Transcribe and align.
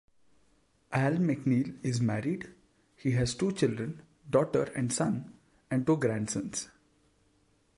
Al 0.93 1.17
MacNeil 1.19 1.77
is 1.85 2.01
married, 2.01 2.51
he 2.95 3.11
has 3.11 3.35
two 3.35 3.51
children, 3.51 4.01
daughter 4.27 4.63
and 4.75 4.91
son, 4.91 5.37
and 5.69 5.85
two 5.85 5.95
grandsons. 5.97 6.69